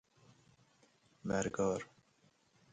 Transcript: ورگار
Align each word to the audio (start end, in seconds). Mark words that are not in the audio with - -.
ورگار 1.29 1.85